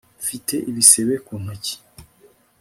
Mfite 0.23 0.55
ibisebe 0.69 1.15
ku 1.25 1.33
ntoki 1.41 1.75